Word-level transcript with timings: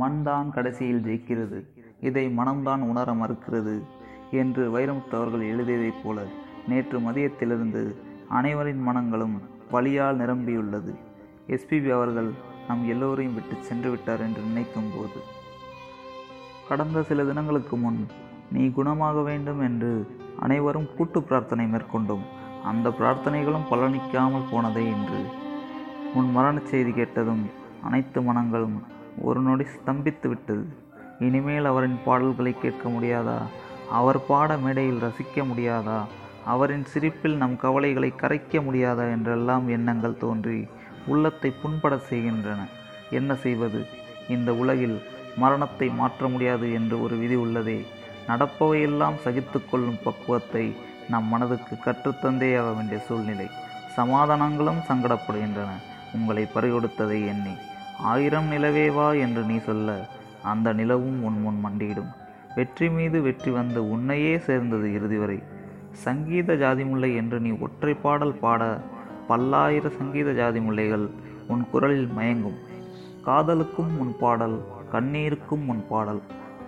மண்தான் 0.00 0.48
கடைசியில் 0.50 1.04
ஜெயிக்கிறது. 1.06 1.58
இதை 2.08 2.24
மனம்தான் 2.38 2.82
உணர 2.90 3.08
மறுக்கிறது 3.12 3.74
என்று 4.40 4.62
வைரமுத்து 4.74 5.14
அவர்கள் 5.18 5.50
எழுதியதைப் 5.52 6.00
போல 6.04 6.24
நேற்று 6.68 6.98
மதியத்திலிருந்து 6.98 7.82
அனைவரின் 8.30 8.82
மனங்களும் 8.88 9.36
வழியால் 9.70 10.20
நிரம்பியுள்ளது. 10.20 10.92
எஸ்பிபி 11.54 11.90
அவர்கள் 11.96 12.30
நம் 12.68 12.82
எல்லோரையும் 12.88 13.34
விட்டு 13.34 13.54
சென்று 13.68 13.88
விட்டார் 13.90 14.22
என்று 14.26 14.42
நினைக்கும் 14.42 14.90
போது 14.94 15.20
கடந்த 16.68 17.02
சில 17.08 17.24
தினங்களுக்கு 17.24 17.76
முன் 17.76 18.00
நீ 18.54 18.64
குணமாக 18.76 19.22
வேண்டும் 19.22 19.60
என்று 19.60 19.92
அனைவரும் 20.40 20.88
கூட்டு 20.96 21.18
பிரார்த்தனை 21.22 21.64
மேற்கொண்டோம். 21.72 22.24
அந்த 22.70 22.88
பிரார்த்தனைகளும் 22.98 23.68
பலனிக்காமல் 23.70 24.50
போனதே 24.50 24.84
என்று 24.96 25.20
உன் 26.14 26.30
மரணச் 26.36 26.70
செய்தி 26.72 26.92
கேட்டதும் 26.98 27.44
அனைத்து 27.82 28.18
மனங்களும் 28.22 28.76
ஒரு 29.18 29.40
நொடி 29.40 29.64
ஸ்தம்பித்து 29.64 30.28
விட்டது. 30.28 30.66
இனிமேல் 31.18 31.64
அவரின் 31.64 31.98
பாடல்களை 32.04 32.54
கேட்க 32.60 32.88
முடியாதா? 32.88 33.36
அவர் 33.90 34.26
பாட 34.26 34.56
மேடையில் 34.56 35.00
ரசிக்க 35.02 35.34
முடியாதா? 35.34 36.04
அவரின் 36.44 36.84
சிரிப்பில் 36.84 37.36
நம் 37.36 37.56
கவலைகளை 37.56 38.12
கரைக்க 38.16 38.60
முடியாதா? 38.60 39.10
என்றெல்லாம் 39.10 39.68
எண்ணங்கள் 39.68 40.16
தோன்றி 40.16 40.68
உள்ளத்தை 41.06 41.52
புண்பட 41.62 41.98
செய்கின்றன. 41.98 42.66
என்ன 43.10 43.34
செய்வது? 43.34 43.86
இந்த 44.28 44.54
உலகில் 44.54 45.02
மரணத்தை 45.36 45.88
மாற்ற 45.88 46.28
முடியாது 46.28 46.72
என்று 46.72 47.02
ஒரு 47.02 47.16
விதி 47.16 47.36
உள்ளதே. 47.36 47.86
நடப்பவையெல்லாம் 48.28 49.14
சகித்து 49.24 49.70
கொள்ளும் 49.70 49.98
பக்குவத்தை 50.04 50.76
நம் 51.08 51.24
மனதுக்கு 51.24 51.76
கற்றுத்தந்தேயாக 51.84 52.74
வேண்டிய 52.74 52.98
சூழ்நிலை. 52.98 53.48
சமாதானங்களும் 53.96 54.78
சங்கடப்படுகின்றன. 54.88 55.68
உங்களை 56.14 56.48
பறிகொடுத்ததை 56.54 57.26
எண்ணி. 57.26 57.54
ஆயிரம் 57.98 58.48
நிலவே 58.48 58.90
வா 58.90 59.12
என்று 59.12 59.42
நீ 59.42 59.58
சொல்ல 59.58 60.08
அந்த 60.42 60.72
நிலவும் 60.72 61.24
உன் 61.24 61.40
முன் 61.40 61.60
மண்டியிடும். 61.64 62.10
வெற்றி 62.54 62.90
மீது 62.90 63.22
வெற்றி 63.22 63.50
வந்து 63.50 63.90
உன்னையே 63.90 64.38
சேர்ந்தது 64.38 64.94
இறுதி 64.94 65.16
வரை. 65.16 65.42
சங்கீத 65.90 66.54
ஜாதிமுல்லை 66.54 67.16
என்று 67.16 67.40
நீ 67.40 67.50
ஒற்றை 67.50 67.94
பாடல் 67.94 68.34
பாட 68.34 68.80
பல்லாயிர 69.28 69.88
சங்கீத 69.88 70.30
ஜாதிமுல்லைகள் 70.30 71.10
உன் 71.48 71.66
குரலில் 71.70 72.08
மயங்கும். 72.16 72.58
காதலுக்கும் 73.24 73.98
உன் 73.98 74.14
பாடல் 74.18 74.64
கண்ணீருக்கும் 74.92 75.66
உன் 75.68 75.84
பாடல் 75.88 76.20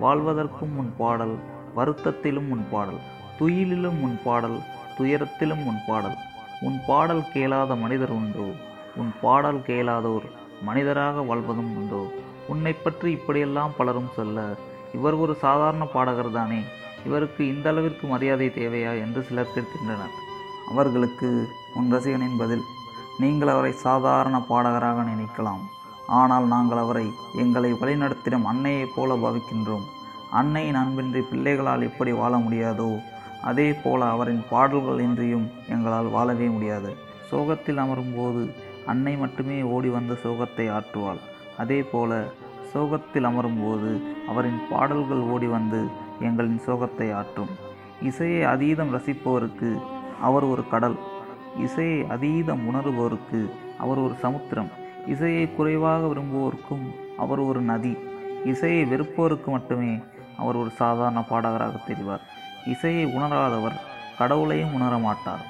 வாழ்வதற்கும் 0.00 0.74
உன் 0.76 0.92
பாடல் 0.96 1.36
வருத்தத்திலும் 1.76 2.48
உன் 2.50 2.64
பாடல் 2.70 3.00
துயிலிலும் 3.38 4.00
உன் 4.00 4.18
பாடல் 4.24 4.58
துயரத்திலும் 4.98 5.64
உன் 5.66 5.80
பாடல். 5.86 6.16
உன் 6.60 6.78
பாடல் 6.86 7.22
கேளாத 7.32 7.74
மனிதர் 7.74 8.10
உண்டோ. 8.10 8.48
உன் 8.96 9.12
பாடல் 9.22 9.60
கேளாதோர் 9.66 10.26
மனிதராக 10.62 11.20
வாழ்வதும் 11.20 11.76
உண்டோ? 11.76 12.12
உன்னை 12.48 12.72
பற்றி 12.72 13.10
இப்படியெல்லாம் 13.10 13.72
பலரும் 13.76 14.10
சொல்ல 14.16 14.56
இவர் 14.94 15.14
ஒரு 15.14 15.34
சாதாரண 15.34 15.84
பாடகர் 15.84 16.32
தானே? 16.32 16.60
இவருக்கு 17.06 17.46
இந்த 17.46 17.70
அளவிற்கு 17.70 18.06
மரியாதை 18.06 18.52
தேவையா? 18.54 18.92
என்று 19.00 19.22
சிலர் 19.22 19.52
கேட்கின்றனர். 19.54 20.16
அவர்களுக்கு 20.70 21.48
உன் 21.74 21.92
ரசிகனின் 21.92 22.38
பதில் 22.38 22.62
நீங்கள் 23.18 23.48
அவரை 23.48 23.72
சாதாரண 23.72 24.42
பாடகராக 24.48 25.02
நினைக்கலாம். 25.02 25.62
ஆனால் 26.06 26.46
நாங்கள் 26.46 26.78
அவரை 26.78 27.06
எங்களை 27.34 27.72
வழிநடத்திடும் 27.72 28.42
அன்னையைப் 28.42 28.92
போல 28.96 29.14
பாவிக்கின்றோம். 29.14 29.86
அன்னையின் 30.30 30.74
அன்பின்றி 30.74 31.20
பிள்ளைகளால் 31.20 31.82
எப்படி 31.82 32.12
வாழ 32.12 32.38
முடியாதோ 32.38 33.00
அதே 33.42 33.72
போல 33.72 34.04
அவரின் 34.04 34.44
பாடல்கள் 34.50 34.98
இன்றியும் 34.98 35.50
எங்களால் 35.68 36.06
வாழவே 36.06 36.46
முடியாது. 36.46 36.96
சோகத்தில் 37.30 37.78
அமரும்போது 37.78 38.54
அன்னை 38.86 39.16
மட்டுமே 39.16 39.62
ஓடி 39.62 39.88
வந்து 39.88 40.18
சோகத்தை 40.22 40.70
ஆற்றுவாள். 40.70 41.20
அதே 41.58 41.82
போல 41.82 42.24
சோகத்தில் 42.72 43.24
அமரும்போது 43.24 44.00
அவரின் 44.28 44.60
பாடல்கள் 44.70 45.18
ஓடி 45.18 45.46
வந்து 45.46 45.86
எங்களின் 46.20 46.60
சோகத்தை 46.66 47.12
ஆற்றும். 47.12 47.48
இசையை 48.02 48.44
அதீதம் 48.44 48.92
ரசிப்பவருக்கு 48.96 49.80
அவர் 50.20 50.42
ஒரு 50.42 50.68
கடல். 50.68 50.96
இசையை 51.58 52.02
அதீதம் 52.02 52.62
உணர்பவருக்கு 52.68 53.50
அவர் 53.78 53.98
ஒரு 53.98 54.14
சமுத்திரம். 54.14 54.70
இசையை 55.06 55.54
குறைவாக 55.54 56.06
விரும்புவோருக்கும் 56.06 56.86
அவர் 57.18 57.38
ஒரு 57.38 57.60
நதி. 57.60 57.96
இசையை 58.44 58.84
வெறுப்போருக்கு 58.84 59.46
மட்டுமே 59.46 60.00
அவர் 60.38 60.56
ஒரு 60.56 60.70
சாதாரண 60.70 61.20
பாடகராக 61.20 61.80
தெரிவார். 61.88 62.20
இசையை 62.66 63.04
உணராதவர் 63.06 63.80
கடவுளையும் 64.18 64.80
உணரமாட்டார். 64.80 65.44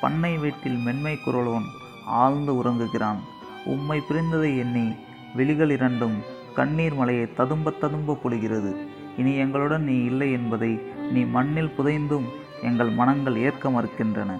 பண்ணை 0.00 0.36
வீட்டில் 0.36 0.76
மென்மை 0.76 1.18
குரலோன் 1.26 1.66
ஆழ்ந்து 2.06 2.52
உறங்குகிறான். 2.52 3.18
உம்மை 3.64 4.02
பிரிந்ததை 4.08 4.58
எண்ணி 4.58 4.94
விழிகள் 5.34 5.70
இரண்டும் 5.70 6.14
கண்ணீர் 6.54 6.94
மலையை 6.94 7.32
ததும்ப 7.32 7.70
ததும்ப 7.70 8.18
பொழிகிறது. 8.24 8.76
இனி 9.16 9.36
எங்களுடன் 9.36 9.84
நீ 9.84 10.04
இல்லை 10.04 10.32
என்பதை 10.32 10.80
நீ 11.12 11.24
மண்ணில் 11.24 11.70
புதைந்தும் 11.70 12.24
எங்கள் 12.62 12.90
மனங்கள் 12.90 13.36
ஏற்க 13.36 13.70
மறுக்கின்றன. 13.70 14.36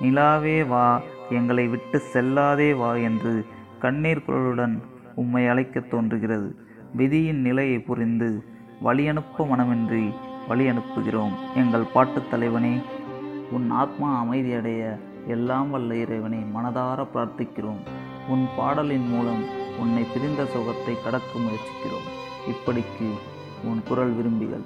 நிலாவே 0.00 0.68
வா 0.68 1.00
எங்களை 1.30 1.68
விட்டு 1.68 2.02
செல்லாதே 2.12 2.76
வா 2.76 2.94
என்று 2.94 3.46
கண்ணீர் 3.78 4.22
குரலுடன் 4.26 4.82
உம்மை 5.14 5.46
அழைக்கத் 5.46 5.90
தோன்றுகிறது. 5.90 6.56
விதியின் 6.96 7.40
நிலையை 7.40 7.78
புரிந்து 7.78 8.44
வழியனுப்ப 8.84 9.38
மனமின்றி 9.38 10.12
வழி 10.48 10.70
அனுப்புகிறோம் 10.70 11.32
எங்கள் 11.54 11.84
பாட்டுத் 11.92 12.30
தலைவனே 12.30 12.80
உன் 13.50 13.70
ஆத்மா 13.70 14.24
அமைதியடைய 14.24 14.98
எல்லாம் 15.26 15.70
வல்ல 15.70 15.96
இறைவனை 15.96 16.38
மனதார 16.38 17.06
பிரார்த்திக்கிறோம். 17.14 17.82
உன் 18.28 18.48
பாடலின் 18.56 19.08
மூலம் 19.08 19.44
உன்னை 19.78 20.02
பிரிந்த 20.02 20.44
சுகத்தை 20.44 20.94
கடக்க 21.04 21.38
முயற்சிக்கிறோம். 21.38 22.08
இப்படிக்கு 22.48 23.10
உன் 23.64 23.82
குரல் 23.88 24.10
விரும்பிகள். 24.10 24.60